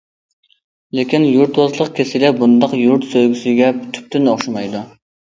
لېكىن 0.99 1.25
يۇرتۋازلىق 1.25 1.91
كېسىلى 1.99 2.31
بۇنداق 2.39 2.73
يۇرت 2.79 3.05
سۆيگۈسىگە 3.11 3.67
تۈپتىن 3.99 4.31
ئوخشىمايدۇ. 4.33 4.83